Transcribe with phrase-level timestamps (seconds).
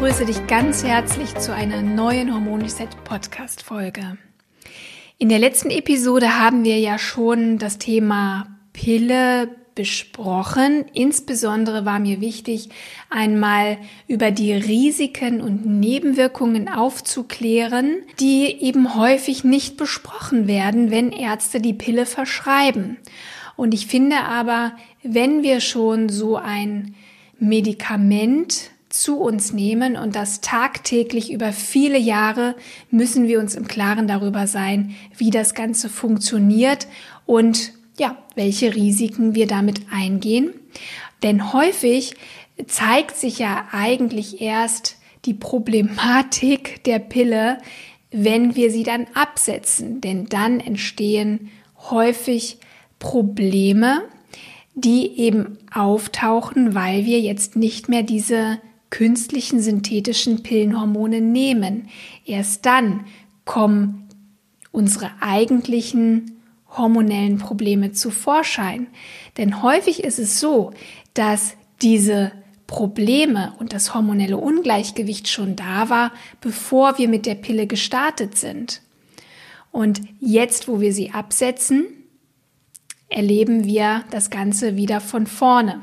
[0.00, 4.16] Begrüße dich ganz herzlich zu einer neuen Hormon Reset Podcast Folge.
[5.18, 10.86] In der letzten Episode haben wir ja schon das Thema Pille besprochen.
[10.94, 12.70] Insbesondere war mir wichtig,
[13.10, 13.76] einmal
[14.08, 21.74] über die Risiken und Nebenwirkungen aufzuklären, die eben häufig nicht besprochen werden, wenn Ärzte die
[21.74, 22.96] Pille verschreiben.
[23.54, 24.72] Und ich finde aber,
[25.02, 26.94] wenn wir schon so ein
[27.38, 32.56] Medikament zu uns nehmen und das tagtäglich über viele Jahre
[32.90, 36.88] müssen wir uns im Klaren darüber sein, wie das Ganze funktioniert
[37.24, 40.52] und ja, welche Risiken wir damit eingehen.
[41.22, 42.14] Denn häufig
[42.66, 47.58] zeigt sich ja eigentlich erst die Problematik der Pille,
[48.10, 50.00] wenn wir sie dann absetzen.
[50.00, 51.50] Denn dann entstehen
[51.90, 52.58] häufig
[52.98, 54.02] Probleme,
[54.74, 58.58] die eben auftauchen, weil wir jetzt nicht mehr diese
[58.90, 61.88] künstlichen synthetischen Pillenhormone nehmen.
[62.26, 63.06] Erst dann
[63.44, 64.08] kommen
[64.72, 66.40] unsere eigentlichen
[66.76, 68.88] hormonellen Probleme zu Vorschein.
[69.36, 70.72] Denn häufig ist es so,
[71.14, 72.32] dass diese
[72.66, 78.82] Probleme und das hormonelle Ungleichgewicht schon da war, bevor wir mit der Pille gestartet sind.
[79.72, 81.86] Und jetzt, wo wir sie absetzen,
[83.08, 85.82] erleben wir das Ganze wieder von vorne.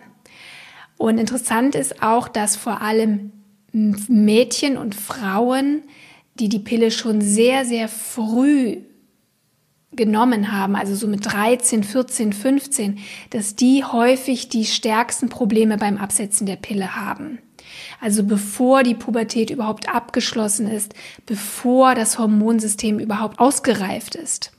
[0.98, 3.32] Und interessant ist auch, dass vor allem
[3.72, 5.84] Mädchen und Frauen,
[6.40, 8.78] die die Pille schon sehr, sehr früh
[9.92, 13.00] genommen haben, also so mit 13, 14, 15,
[13.30, 17.40] dass die häufig die stärksten Probleme beim Absetzen der Pille haben.
[18.00, 20.94] Also bevor die Pubertät überhaupt abgeschlossen ist,
[21.26, 24.52] bevor das Hormonsystem überhaupt ausgereift ist.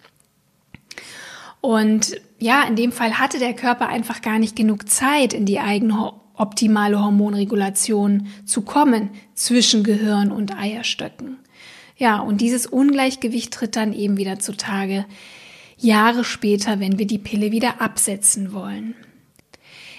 [1.60, 5.59] Und ja, in dem Fall hatte der Körper einfach gar nicht genug Zeit, in die
[5.59, 11.38] eigene optimale Hormonregulation zu kommen zwischen Gehirn und Eierstöcken.
[11.97, 15.04] Ja, und dieses Ungleichgewicht tritt dann eben wieder zutage,
[15.76, 18.94] Jahre später, wenn wir die Pille wieder absetzen wollen.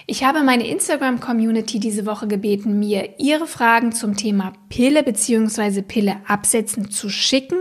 [0.08, 5.84] Ich habe meine Instagram-Community diese Woche gebeten, mir ihre Fragen zum Thema Pille bzw.
[5.84, 7.60] Pille absetzen zu schicken.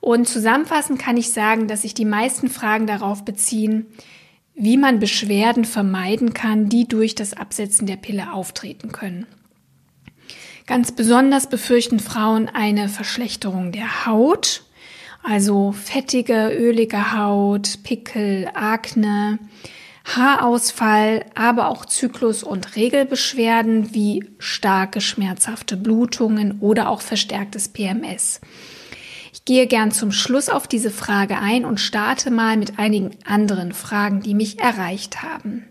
[0.00, 3.86] Und zusammenfassend kann ich sagen, dass sich die meisten Fragen darauf beziehen,
[4.60, 9.26] wie man Beschwerden vermeiden kann, die durch das Absetzen der Pille auftreten können.
[10.66, 14.62] Ganz besonders befürchten Frauen eine Verschlechterung der Haut,
[15.22, 19.38] also fettige, ölige Haut, Pickel, Akne,
[20.04, 28.40] Haarausfall, aber auch Zyklus- und Regelbeschwerden wie starke schmerzhafte Blutungen oder auch verstärktes PMS.
[29.40, 33.72] Ich gehe gern zum Schluss auf diese Frage ein und starte mal mit einigen anderen
[33.72, 35.64] Fragen, die mich erreicht haben.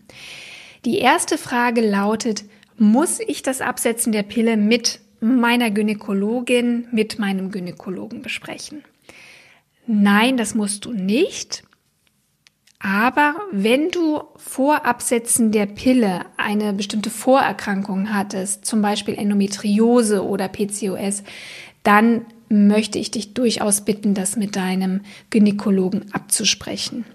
[0.86, 2.44] Die erste Frage lautet,
[2.78, 8.84] muss ich das Absetzen der Pille mit meiner Gynäkologin, mit meinem Gynäkologen besprechen?
[9.86, 11.64] Nein, das musst du nicht.
[12.80, 20.48] Aber wenn du vor Absetzen der Pille eine bestimmte Vorerkrankung hattest, zum Beispiel Endometriose oder
[20.48, 21.24] PCOS,
[21.84, 27.06] dann möchte ich dich durchaus bitten, das mit deinem Gynäkologen abzusprechen.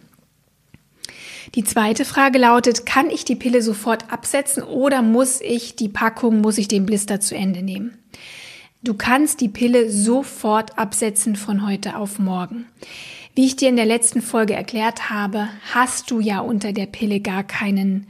[1.54, 6.40] Die zweite Frage lautet, kann ich die Pille sofort absetzen oder muss ich die Packung,
[6.40, 7.98] muss ich den Blister zu Ende nehmen?
[8.82, 12.66] Du kannst die Pille sofort absetzen von heute auf morgen.
[13.34, 17.20] Wie ich dir in der letzten Folge erklärt habe, hast du ja unter der Pille
[17.20, 18.06] gar keinen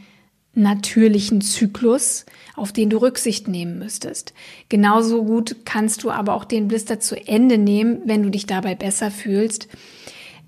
[0.54, 4.34] natürlichen Zyklus, auf den du Rücksicht nehmen müsstest.
[4.68, 8.74] Genauso gut kannst du aber auch den Blister zu Ende nehmen, wenn du dich dabei
[8.74, 9.68] besser fühlst.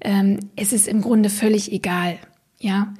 [0.00, 2.18] Ähm, es ist im Grunde völlig egal.
[2.58, 2.94] Ja,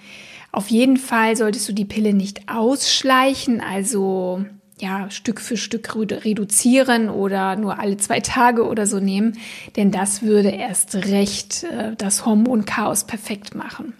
[0.53, 4.44] auf jeden Fall solltest du die Pille nicht ausschleichen, also
[4.79, 9.38] ja, Stück für Stück reduzieren oder nur alle zwei Tage oder so nehmen,
[9.76, 13.94] denn das würde erst recht äh, das Hormonchaos perfekt machen.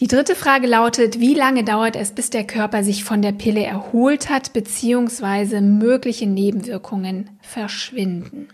[0.00, 3.64] Die dritte Frage lautet, wie lange dauert es, bis der Körper sich von der Pille
[3.64, 8.46] erholt hat, beziehungsweise mögliche Nebenwirkungen verschwinden?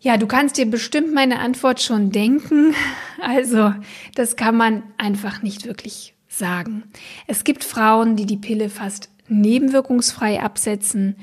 [0.00, 2.74] Ja, du kannst dir bestimmt meine Antwort schon denken.
[3.20, 3.74] Also,
[4.14, 6.84] das kann man einfach nicht wirklich sagen.
[7.26, 11.16] Es gibt Frauen, die die Pille fast nebenwirkungsfrei absetzen.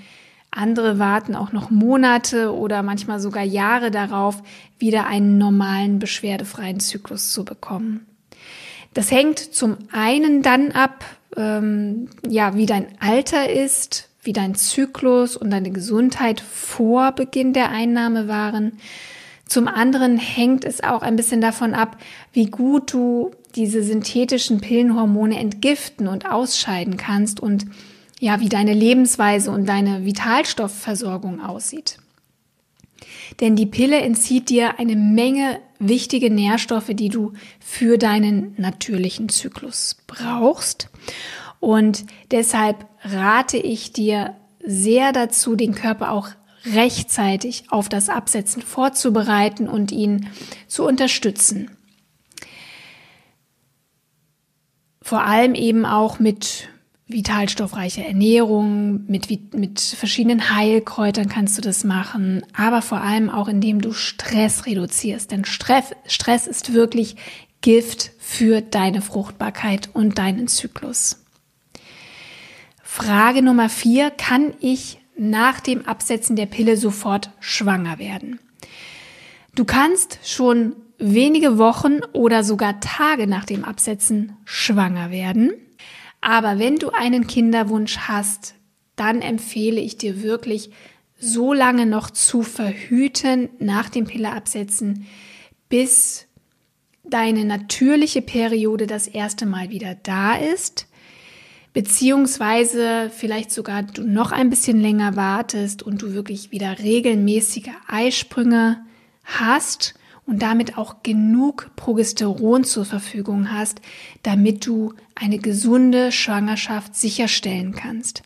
[0.51, 4.43] Andere warten auch noch Monate oder manchmal sogar Jahre darauf,
[4.77, 8.05] wieder einen normalen, beschwerdefreien Zyklus zu bekommen.
[8.93, 11.05] Das hängt zum einen dann ab,
[11.35, 17.69] ähm, ja, wie dein Alter ist, wie dein Zyklus und deine Gesundheit vor Beginn der
[17.69, 18.73] Einnahme waren.
[19.47, 21.97] Zum anderen hängt es auch ein bisschen davon ab,
[22.31, 27.65] wie gut du diese synthetischen Pillenhormone entgiften und ausscheiden kannst und
[28.19, 31.97] ja, wie deine Lebensweise und deine Vitalstoffversorgung aussieht.
[33.39, 39.97] Denn die Pille entzieht dir eine Menge wichtige Nährstoffe, die du für deinen natürlichen Zyklus
[40.07, 40.89] brauchst.
[41.59, 46.29] Und deshalb rate ich dir sehr dazu, den Körper auch
[46.73, 50.29] rechtzeitig auf das Absetzen vorzubereiten und ihn
[50.67, 51.71] zu unterstützen.
[55.01, 56.69] Vor allem eben auch mit
[57.13, 63.79] vitalstoffreicher Ernährung, mit, mit verschiedenen Heilkräutern kannst du das machen, aber vor allem auch indem
[63.81, 65.31] du Stress reduzierst.
[65.31, 67.15] Denn Stress, Stress ist wirklich
[67.61, 71.23] Gift für deine Fruchtbarkeit und deinen Zyklus.
[72.83, 78.39] Frage Nummer vier, kann ich nach dem Absetzen der Pille sofort schwanger werden?
[79.55, 85.53] Du kannst schon wenige Wochen oder sogar Tage nach dem Absetzen schwanger werden.
[86.23, 88.55] Aber wenn du einen Kinderwunsch hast,
[88.95, 90.69] dann empfehle ich dir wirklich,
[91.19, 95.05] so lange noch zu verhüten nach dem Pilleabsetzen,
[95.67, 96.25] bis
[97.03, 100.87] deine natürliche Periode das erste Mal wieder da ist,
[101.73, 108.81] beziehungsweise vielleicht sogar du noch ein bisschen länger wartest und du wirklich wieder regelmäßige Eisprünge
[109.25, 113.81] hast und damit auch genug Progesteron zur Verfügung hast,
[114.23, 118.23] damit du eine gesunde Schwangerschaft sicherstellen kannst.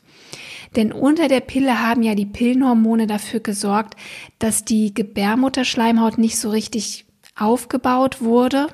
[0.75, 3.95] Denn unter der Pille haben ja die Pillenhormone dafür gesorgt,
[4.37, 7.05] dass die Gebärmutterschleimhaut nicht so richtig
[7.35, 8.67] aufgebaut wurde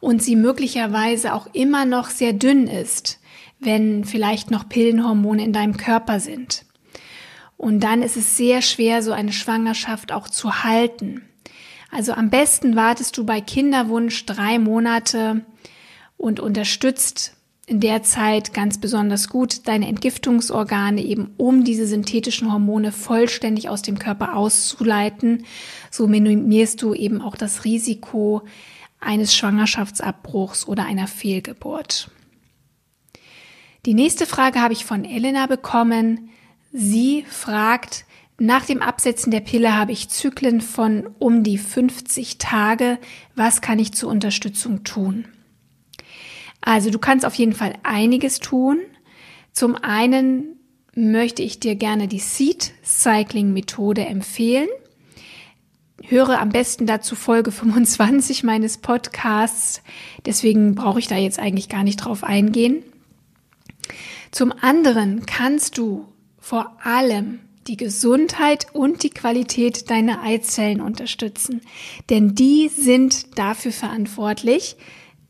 [0.00, 3.20] und sie möglicherweise auch immer noch sehr dünn ist,
[3.58, 6.64] wenn vielleicht noch Pillenhormone in deinem Körper sind.
[7.56, 11.22] Und dann ist es sehr schwer, so eine Schwangerschaft auch zu halten.
[11.90, 15.44] Also am besten wartest du bei Kinderwunsch drei Monate
[16.16, 17.36] und unterstützt
[17.66, 23.82] in der Zeit ganz besonders gut deine Entgiftungsorgane eben, um diese synthetischen Hormone vollständig aus
[23.82, 25.44] dem Körper auszuleiten.
[25.90, 28.42] So minimierst du eben auch das Risiko
[29.00, 32.10] eines Schwangerschaftsabbruchs oder einer Fehlgeburt.
[33.84, 36.30] Die nächste Frage habe ich von Elena bekommen.
[36.72, 38.05] Sie fragt,
[38.38, 42.98] nach dem Absetzen der Pille habe ich Zyklen von um die 50 Tage.
[43.34, 45.26] Was kann ich zur Unterstützung tun?
[46.60, 48.78] Also du kannst auf jeden Fall einiges tun.
[49.52, 50.56] Zum einen
[50.94, 54.68] möchte ich dir gerne die Seed Cycling Methode empfehlen.
[56.02, 59.82] Höre am besten dazu Folge 25 meines Podcasts.
[60.26, 62.82] Deswegen brauche ich da jetzt eigentlich gar nicht drauf eingehen.
[64.30, 66.06] Zum anderen kannst du
[66.38, 71.60] vor allem die Gesundheit und die Qualität deiner Eizellen unterstützen.
[72.10, 74.76] Denn die sind dafür verantwortlich,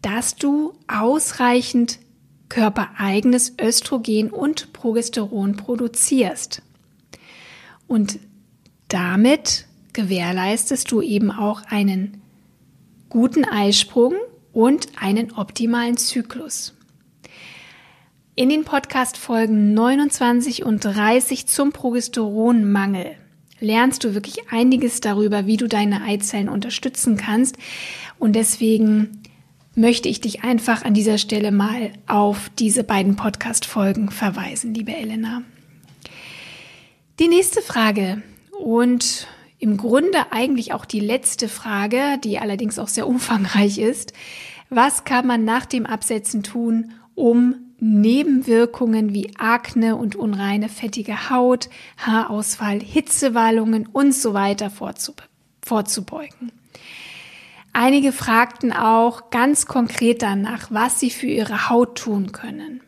[0.03, 1.99] dass du ausreichend
[2.49, 6.63] körpereigenes Östrogen und Progesteron produzierst.
[7.89, 8.19] Und
[8.89, 12.23] damit gewährleistest du eben auch einen
[13.09, 14.15] guten Eisprung
[14.53, 16.76] und einen optimalen Zyklus.
[18.39, 23.17] In den Podcast-Folgen 29 und 30 zum Progesteronmangel
[23.61, 27.57] lernst du wirklich einiges darüber, wie du deine Eizellen unterstützen kannst.
[28.19, 29.23] Und deswegen
[29.75, 35.41] möchte ich dich einfach an dieser Stelle mal auf diese beiden Podcast-Folgen verweisen, liebe Elena.
[37.19, 38.23] Die nächste Frage
[38.63, 39.29] und
[39.59, 44.13] im Grunde eigentlich auch die letzte Frage, die allerdings auch sehr umfangreich ist.
[44.69, 51.69] Was kann man nach dem Absetzen tun, um Nebenwirkungen wie Akne und unreine fettige Haut,
[51.99, 56.53] Haarausfall, Hitzewallungen und so weiter vorzubeugen.
[57.73, 62.81] Einige fragten auch ganz konkret danach, was sie für ihre Haut tun können.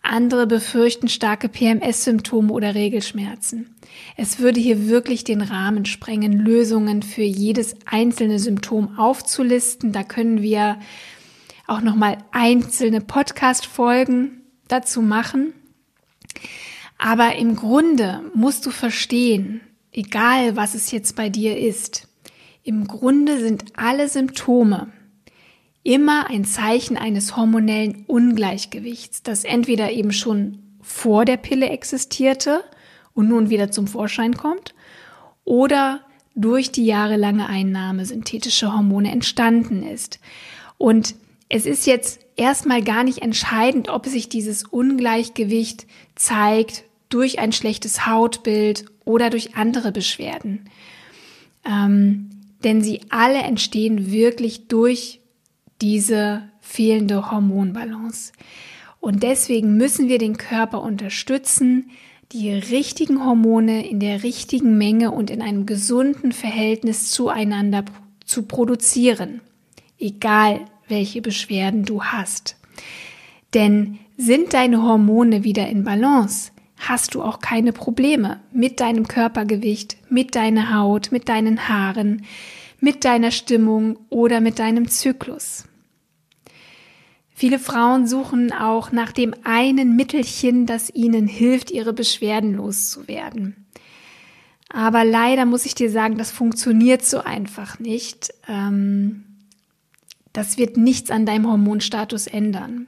[0.00, 3.74] Andere befürchten starke PMS-Symptome oder Regelschmerzen.
[4.16, 9.92] Es würde hier wirklich den Rahmen sprengen, Lösungen für jedes einzelne Symptom aufzulisten.
[9.92, 10.78] Da können wir
[11.68, 15.52] auch nochmal einzelne Podcast-Folgen dazu machen.
[16.98, 19.60] Aber im Grunde musst du verstehen,
[19.92, 22.08] egal was es jetzt bei dir ist,
[22.64, 24.92] im Grunde sind alle Symptome,
[25.84, 32.64] immer ein Zeichen eines hormonellen Ungleichgewichts, das entweder eben schon vor der Pille existierte
[33.14, 34.74] und nun wieder zum Vorschein kommt
[35.44, 36.00] oder
[36.34, 40.20] durch die jahrelange Einnahme synthetischer Hormone entstanden ist.
[40.76, 41.14] Und
[41.48, 48.06] es ist jetzt erstmal gar nicht entscheidend, ob sich dieses Ungleichgewicht zeigt durch ein schlechtes
[48.06, 50.68] Hautbild oder durch andere Beschwerden.
[51.64, 52.30] Ähm,
[52.64, 55.20] denn sie alle entstehen wirklich durch
[55.80, 58.32] diese fehlende Hormonbalance.
[59.00, 61.90] Und deswegen müssen wir den Körper unterstützen,
[62.32, 67.84] die richtigen Hormone in der richtigen Menge und in einem gesunden Verhältnis zueinander
[68.24, 69.40] zu produzieren,
[69.98, 72.56] egal welche Beschwerden du hast.
[73.54, 79.96] Denn sind deine Hormone wieder in Balance, hast du auch keine Probleme mit deinem Körpergewicht,
[80.10, 82.24] mit deiner Haut, mit deinen Haaren,
[82.80, 85.64] mit deiner Stimmung oder mit deinem Zyklus.
[87.34, 93.66] Viele Frauen suchen auch nach dem einen Mittelchen, das ihnen hilft, ihre Beschwerden loszuwerden.
[94.68, 98.34] Aber leider muss ich dir sagen, das funktioniert so einfach nicht.
[98.48, 99.24] Ähm,
[100.38, 102.86] das wird nichts an deinem Hormonstatus ändern.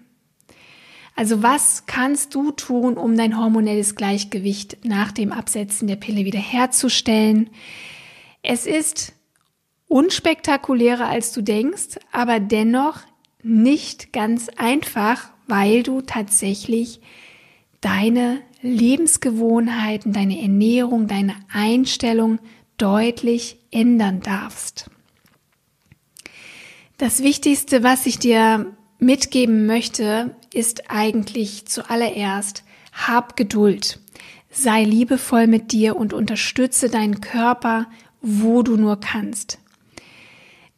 [1.17, 7.51] Also was kannst du tun, um dein hormonelles Gleichgewicht nach dem Absetzen der Pille wiederherzustellen?
[8.43, 9.15] Es ist
[9.89, 13.01] unspektakulärer, als du denkst, aber dennoch
[13.43, 17.01] nicht ganz einfach, weil du tatsächlich
[17.81, 22.39] deine Lebensgewohnheiten, deine Ernährung, deine Einstellung
[22.77, 24.89] deutlich ändern darfst.
[27.01, 33.99] Das Wichtigste, was ich dir mitgeben möchte, ist eigentlich zuallererst, hab Geduld,
[34.51, 37.87] sei liebevoll mit dir und unterstütze deinen Körper,
[38.21, 39.61] wo du nur kannst.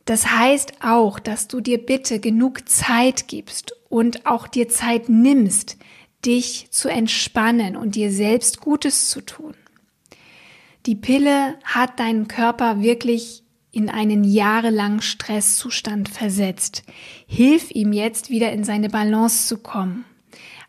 [0.05, 5.76] Das heißt auch, dass du dir bitte genug Zeit gibst und auch dir Zeit nimmst,
[6.25, 9.55] dich zu entspannen und dir selbst Gutes zu tun.
[10.87, 16.85] Die Pille hat deinen Körper wirklich in einen jahrelangen Stresszustand versetzt.
[17.26, 20.05] Hilf ihm jetzt wieder in seine Balance zu kommen.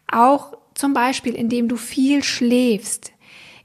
[0.08, 3.12] Auch zum Beispiel, indem du viel schläfst,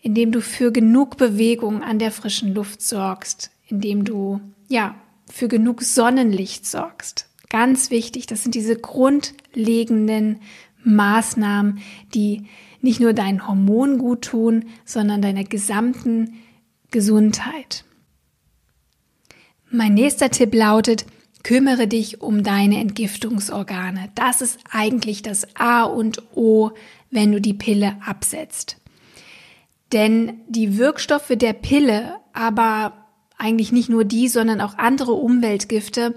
[0.02, 4.97] indem du für genug Bewegung an der frischen Luft sorgst, indem du, ja,
[5.30, 7.28] für genug Sonnenlicht sorgst.
[7.49, 10.40] Ganz wichtig, das sind diese grundlegenden
[10.85, 11.78] Maßnahmen,
[12.14, 12.47] die
[12.80, 16.35] nicht nur deinen Hormonen gut tun, sondern deiner gesamten
[16.90, 17.85] Gesundheit.
[19.70, 21.04] Mein nächster Tipp lautet,
[21.42, 24.08] kümmere dich um deine Entgiftungsorgane.
[24.14, 26.70] Das ist eigentlich das A und O,
[27.10, 28.78] wenn du die Pille absetzt.
[29.92, 33.06] Denn die Wirkstoffe der Pille, aber
[33.37, 36.14] eigentlich nicht nur die, sondern auch andere Umweltgifte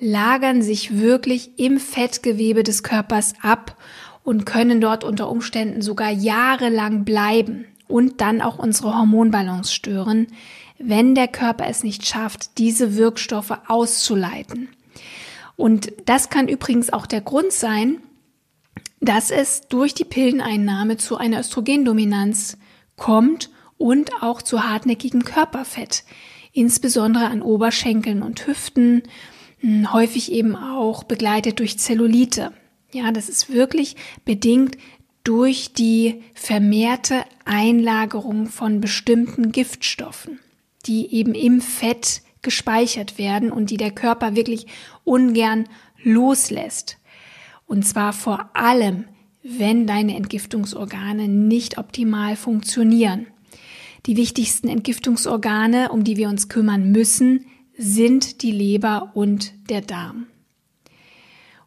[0.00, 3.76] lagern sich wirklich im Fettgewebe des Körpers ab
[4.22, 10.28] und können dort unter Umständen sogar jahrelang bleiben und dann auch unsere Hormonbalance stören,
[10.84, 14.68] wenn der Körper es nicht schafft, diese Wirkstoffe auszuleiten.
[15.56, 17.98] Und das kann übrigens auch der Grund sein,
[19.00, 22.56] dass es durch die Pilleneinnahme zu einer Östrogendominanz
[22.96, 26.04] kommt und auch zu hartnäckigem Körperfett
[26.54, 29.02] insbesondere an Oberschenkeln und Hüften,
[29.60, 32.52] hm, häufig eben auch begleitet durch Zellulite.
[32.92, 34.78] Ja, das ist wirklich bedingt
[35.24, 40.38] durch die vermehrte Einlagerung von bestimmten Giftstoffen,
[40.86, 44.66] die eben im Fett gespeichert werden und die der Körper wirklich
[45.04, 45.68] ungern
[46.02, 46.98] loslässt.
[47.66, 49.04] Und zwar vor allem,
[49.42, 53.26] wenn deine Entgiftungsorgane nicht optimal funktionieren.
[54.06, 60.26] Die wichtigsten Entgiftungsorgane, um die wir uns kümmern müssen, sind die Leber und der Darm.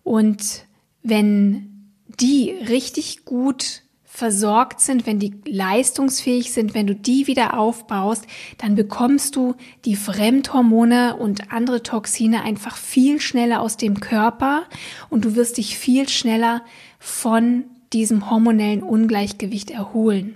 [0.03, 0.65] Und
[1.03, 3.83] wenn die richtig gut
[4.17, 8.25] versorgt sind, wenn die leistungsfähig sind, wenn du die wieder aufbaust,
[8.57, 9.53] dann bekommst du
[9.86, 14.63] die Fremdhormone und andere Toxine einfach viel schneller aus dem Körper
[15.12, 16.63] und du wirst dich viel schneller
[16.97, 20.33] von diesem hormonellen Ungleichgewicht erholen.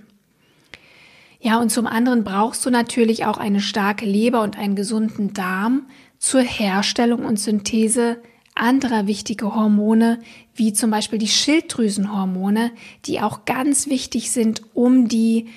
[1.40, 5.88] Ja, und zum anderen brauchst du natürlich auch eine starke Leber und einen gesunden Darm
[6.20, 8.22] zur Herstellung und Synthese
[8.62, 10.20] anderer wichtiger Hormone,
[10.54, 12.72] wie zum Beispiel die Schilddrüsenhormone,
[13.06, 15.48] die auch ganz wichtig sind, um die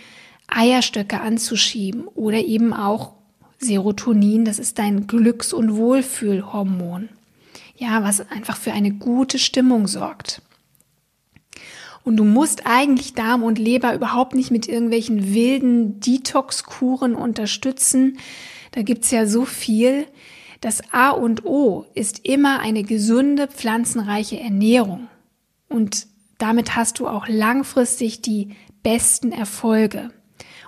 [0.49, 3.13] Eierstöcke anzuschieben oder eben auch
[3.59, 7.09] Serotonin, das ist dein Glücks- und Wohlfühlhormon.
[7.77, 10.43] Ja, was einfach für eine gute Stimmung sorgt.
[12.05, 18.19] Und du musst eigentlich Darm und Leber überhaupt nicht mit irgendwelchen wilden Detox-Kuren unterstützen.
[18.73, 20.07] Da gibt's ja so viel.
[20.65, 25.09] Das A und O ist immer eine gesunde, pflanzenreiche Ernährung.
[25.69, 26.07] Und
[26.39, 30.11] damit hast du auch langfristig die besten Erfolge.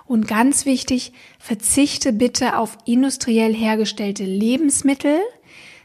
[0.05, 5.17] Und ganz wichtig, verzichte bitte auf industriell hergestellte Lebensmittel,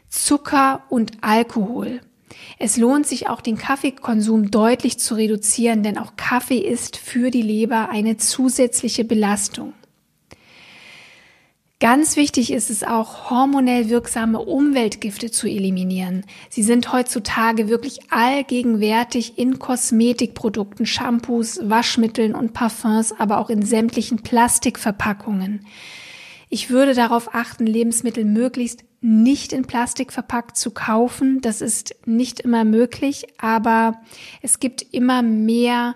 [0.09, 1.99] Zucker und Alkohol.
[2.59, 7.41] Es lohnt sich auch den Kaffeekonsum deutlich zu reduzieren, denn auch Kaffee ist für die
[7.41, 9.73] Leber eine zusätzliche Belastung.
[11.83, 16.23] Ganz wichtig ist es auch, hormonell wirksame Umweltgifte zu eliminieren.
[16.49, 24.23] Sie sind heutzutage wirklich allgegenwärtig in Kosmetikprodukten, Shampoos, Waschmitteln und Parfums, aber auch in sämtlichen
[24.23, 25.67] Plastikverpackungen.
[26.47, 31.41] Ich würde darauf achten, Lebensmittel möglichst nicht in Plastik verpackt zu kaufen.
[31.41, 33.99] Das ist nicht immer möglich, aber
[34.41, 35.95] es gibt immer mehr,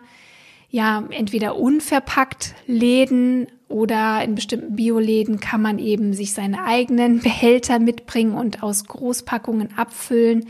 [0.77, 7.79] ja, entweder unverpackt Läden oder in bestimmten Bioläden kann man eben sich seine eigenen Behälter
[7.79, 10.46] mitbringen und aus Großpackungen abfüllen.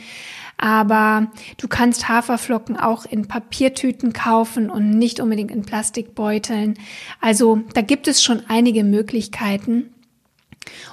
[0.58, 6.74] Aber du kannst Haferflocken auch in Papiertüten kaufen und nicht unbedingt in Plastikbeuteln.
[7.22, 9.94] Also da gibt es schon einige Möglichkeiten.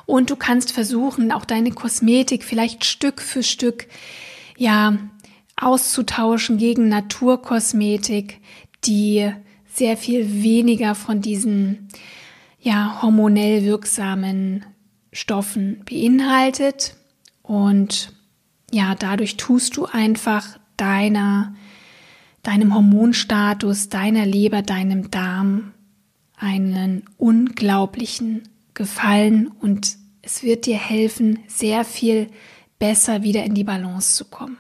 [0.06, 3.88] Und du kannst versuchen, auch deine Kosmetik vielleicht Stück für Stück,
[4.56, 4.96] ja,
[5.56, 8.40] auszutauschen gegen Naturkosmetik,
[8.86, 9.32] die
[9.66, 11.88] sehr viel weniger von diesen
[12.60, 14.64] ja hormonell wirksamen
[15.12, 16.96] Stoffen beinhaltet
[17.42, 18.12] und
[18.72, 21.54] ja, dadurch tust du einfach deiner
[22.44, 25.72] deinem Hormonstatus, deiner Leber, deinem Darm
[26.36, 28.42] einen unglaublichen
[28.74, 32.28] Gefallen und es wird dir helfen, sehr viel
[32.78, 34.58] besser wieder in die Balance zu kommen.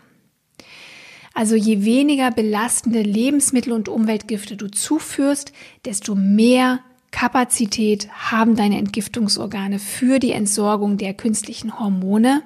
[1.34, 5.52] Also je weniger belastende Lebensmittel und Umweltgifte du zuführst,
[5.84, 12.42] desto mehr Kapazität haben deine Entgiftungsorgane für die Entsorgung der künstlichen Hormone,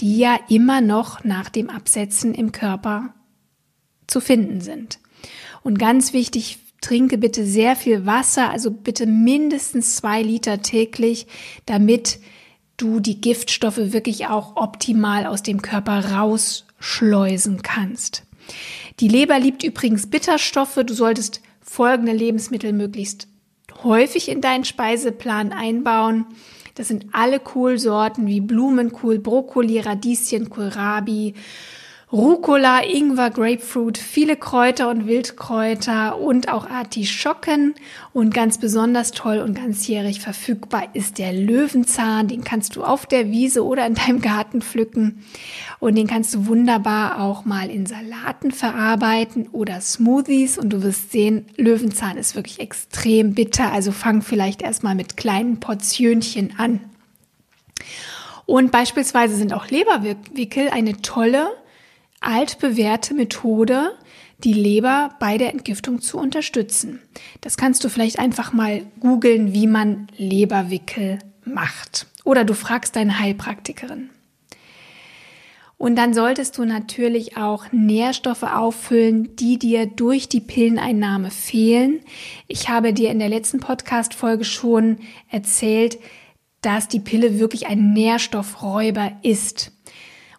[0.00, 3.14] die ja immer noch nach dem Absetzen im Körper
[4.06, 4.98] zu finden sind.
[5.62, 11.26] Und ganz wichtig, trinke bitte sehr viel Wasser, also bitte mindestens zwei Liter täglich,
[11.64, 12.18] damit
[12.76, 16.04] du die Giftstoffe wirklich auch optimal aus dem Körper
[16.84, 18.22] rausschleusen kannst.
[19.00, 20.78] Die Leber liebt übrigens Bitterstoffe.
[20.86, 23.26] Du solltest folgende Lebensmittel möglichst
[23.82, 26.26] häufig in deinen Speiseplan einbauen.
[26.74, 31.34] Das sind alle Kohlsorten wie Blumenkohl, Brokkoli, Radieschen, Kohlrabi,
[32.14, 37.74] Rucola, Ingwer, Grapefruit, viele Kräuter und Wildkräuter und auch Artischocken.
[38.12, 42.28] Und ganz besonders toll und ganzjährig verfügbar ist der Löwenzahn.
[42.28, 45.24] Den kannst du auf der Wiese oder in deinem Garten pflücken.
[45.80, 50.56] Und den kannst du wunderbar auch mal in Salaten verarbeiten oder Smoothies.
[50.56, 53.72] Und du wirst sehen, Löwenzahn ist wirklich extrem bitter.
[53.72, 56.78] Also fang vielleicht erstmal mit kleinen Portionchen an.
[58.46, 61.48] Und beispielsweise sind auch Leberwickel eine tolle
[62.26, 63.92] altbewährte Methode,
[64.38, 67.00] die Leber bei der Entgiftung zu unterstützen.
[67.40, 72.06] Das kannst du vielleicht einfach mal googeln, wie man Leberwickel macht.
[72.24, 74.10] Oder du fragst deine Heilpraktikerin.
[75.76, 82.00] Und dann solltest du natürlich auch Nährstoffe auffüllen, die dir durch die Pilleneinnahme fehlen.
[82.46, 84.98] Ich habe dir in der letzten Podcast-Folge schon
[85.30, 85.98] erzählt,
[86.62, 89.72] dass die Pille wirklich ein Nährstoffräuber ist.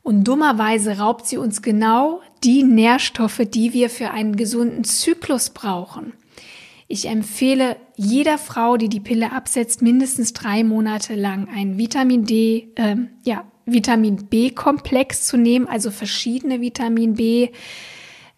[0.05, 6.13] Und dummerweise raubt sie uns genau die Nährstoffe, die wir für einen gesunden Zyklus brauchen.
[6.87, 12.67] Ich empfehle jeder Frau, die die Pille absetzt, mindestens drei Monate lang ein Vitamin D,
[12.75, 17.49] äh, ja, Vitamin B-Komplex zu nehmen, also verschiedene Vitamin B.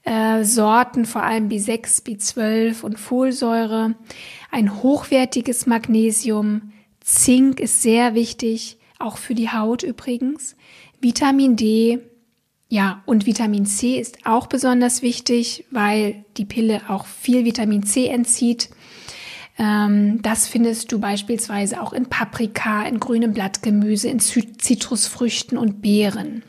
[0.03, 3.95] Äh, Sorten, vor allem B6, B12 und Folsäure,
[4.51, 10.55] ein hochwertiges Magnesium, Zink ist sehr wichtig, auch für die Haut übrigens.
[10.99, 11.99] Vitamin D,
[12.69, 18.07] ja, und Vitamin C ist auch besonders wichtig, weil die Pille auch viel Vitamin C
[18.07, 18.69] entzieht.
[19.57, 26.43] Ähm, das findest du beispielsweise auch in Paprika, in grünem Blattgemüse, in Zitrusfrüchten und Beeren.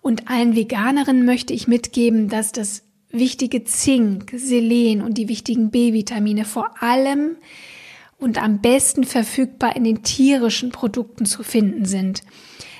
[0.00, 6.44] Und allen Veganerinnen möchte ich mitgeben, dass das wichtige Zink, Selen und die wichtigen B-Vitamine
[6.44, 7.36] vor allem
[8.18, 12.22] und am besten verfügbar in den tierischen Produkten zu finden sind.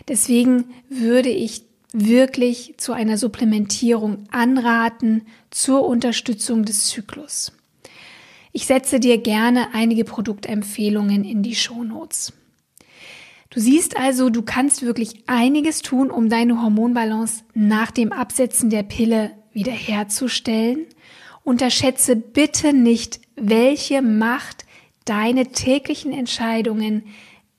[0.08, 7.52] Deswegen würde ich wirklich zu einer Supplementierung anraten zur Unterstützung des Zyklus.
[8.52, 12.32] Ich setze dir gerne einige Produktempfehlungen in die Shownotes.
[13.50, 18.82] Du siehst also, du kannst wirklich einiges tun, um deine Hormonbalance nach dem Absetzen der
[18.82, 20.86] Pille wiederherzustellen.
[21.44, 24.64] Unterschätze bitte nicht, welche Macht
[25.04, 27.04] deine täglichen Entscheidungen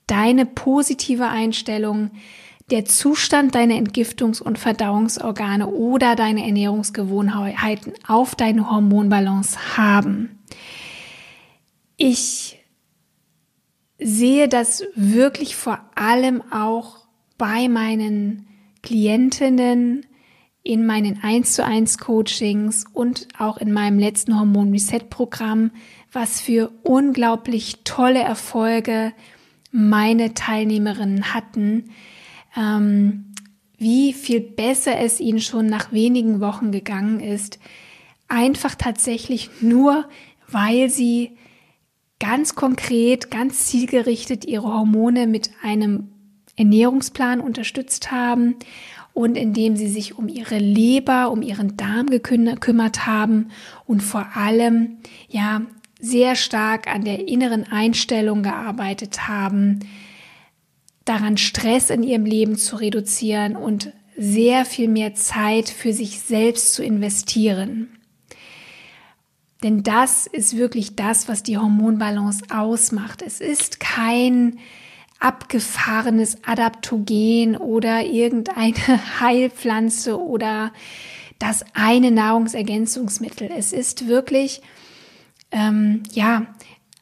[0.08, 2.12] deine positive Einstellung,
[2.72, 10.40] der Zustand deiner Entgiftungs- und Verdauungsorgane oder deine Ernährungsgewohnheiten auf deine Hormonbalance haben.
[11.98, 12.60] Ich
[14.00, 16.98] sehe das wirklich vor allem auch
[17.38, 18.48] bei meinen
[18.82, 20.06] Klientinnen
[20.64, 25.72] in meinen 1 zu 1 Coachings und auch in meinem letzten Hormon Reset Programm,
[26.12, 29.14] was für unglaublich tolle Erfolge
[29.76, 31.92] meine Teilnehmerinnen hatten,
[32.56, 33.34] ähm,
[33.78, 37.60] wie viel besser es ihnen schon nach wenigen Wochen gegangen ist,
[38.30, 40.08] einfach tatsächlich nur,
[40.48, 41.32] weil sie
[42.22, 46.08] ganz konkret, ganz zielgerichtet ihre Hormone mit einem
[46.56, 48.56] Ernährungsplan unterstützt haben
[49.14, 53.50] und indem sie sich um ihre Leber, um ihren Darm gekümmert haben
[53.86, 55.64] und vor allem, ja,
[56.06, 59.80] sehr stark an der inneren Einstellung gearbeitet haben,
[61.04, 66.74] daran Stress in ihrem Leben zu reduzieren und sehr viel mehr Zeit für sich selbst
[66.74, 67.90] zu investieren.
[69.64, 73.22] Denn das ist wirklich das, was die Hormonbalance ausmacht.
[73.22, 74.60] Es ist kein
[75.20, 78.76] abgefahrenes Adaptogen oder irgendeine
[79.20, 80.72] Heilpflanze oder
[81.40, 83.50] das eine Nahrungsergänzungsmittel.
[83.56, 84.62] Es ist wirklich
[85.56, 86.46] ähm, ja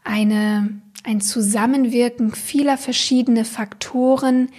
[0.05, 4.49] eine ein Zusammenwirken vieler verschiedene Faktoren,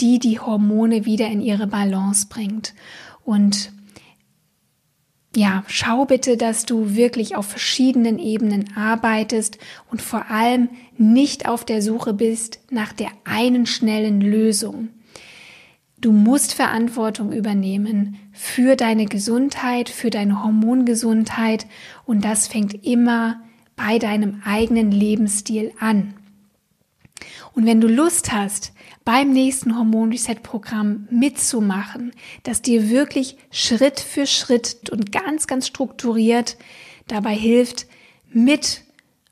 [0.00, 2.74] die die Hormone wieder in ihre Balance bringt.
[3.22, 3.70] Und
[5.36, 9.58] ja, schau bitte, dass du wirklich auf verschiedenen Ebenen arbeitest
[9.90, 14.88] und vor allem nicht auf der Suche bist nach der einen schnellen Lösung.
[16.00, 21.66] Du musst Verantwortung übernehmen für deine Gesundheit, für deine Hormongesundheit
[22.06, 23.42] und das fängt immer
[23.76, 26.14] bei deinem eigenen Lebensstil an.
[27.52, 28.72] Und wenn du Lust hast,
[29.04, 32.12] beim nächsten Hormon Reset Programm mitzumachen,
[32.44, 36.56] das dir wirklich Schritt für Schritt und ganz, ganz strukturiert
[37.08, 37.86] dabei hilft,
[38.32, 38.84] mit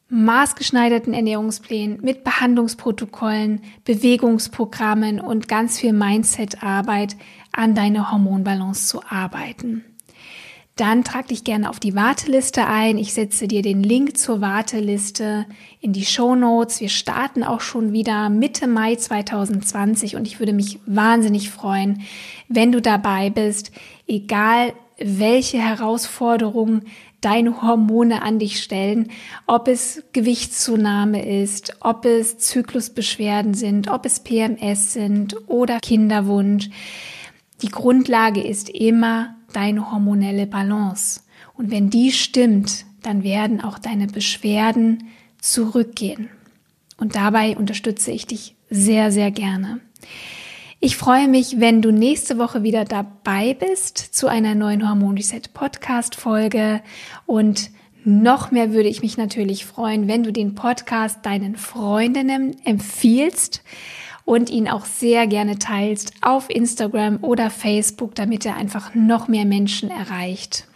[0.09, 7.17] maßgeschneiderten Ernährungsplänen, mit Behandlungsprotokollen, Bewegungsprogrammen und ganz viel Mindset-Arbeit
[7.53, 9.85] an deiner Hormonbalance zu arbeiten
[10.79, 12.99] dann trag dich gerne auf die Warteliste ein.
[12.99, 15.45] Ich setze dir den Link zur Warteliste
[15.81, 16.81] in die Show Notes.
[16.81, 22.03] Wir starten auch schon wieder Mitte Mai 2020 und ich würde mich wahnsinnig freuen,
[22.49, 23.73] wenn du dabei bist,
[24.07, 26.83] egal welche Herausforderungen
[27.21, 29.11] deine Hormone an dich stellen,
[29.47, 36.71] ob es Gewichtszunahme ist, ob es Zyklusbeschwerden sind, ob es PMS sind oder Kinderwunsch.
[37.63, 41.23] Die Grundlage ist immer deine hormonelle Balance.
[41.55, 45.09] Und wenn die stimmt, dann werden auch deine Beschwerden
[45.41, 46.29] zurückgehen.
[46.99, 49.81] Und dabei unterstütze ich dich sehr, sehr gerne.
[50.81, 55.43] Ich freue mich, wenn du nächste Woche wieder dabei bist zu einer neuen Hormon Reset
[55.53, 56.83] Podcast Folge
[57.27, 57.71] und
[58.05, 63.65] noch mehr würde ich mich natürlich freuen, wenn du den Podcast deinen Freundinnen empfiehlst
[64.25, 69.47] und ihn auch sehr gerne teilst auf Instagram oder Facebook, damit er einfach noch mehr
[69.47, 70.69] Menschen erreicht.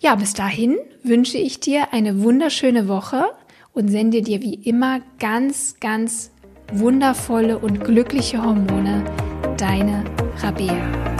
[0.00, 3.24] Ja, bis dahin wünsche ich dir eine wunderschöne Woche
[3.72, 6.30] und sende dir wie immer ganz, ganz
[6.72, 9.04] wundervolle und glückliche Hormone.
[9.56, 10.04] Deine
[10.42, 11.17] Rabea.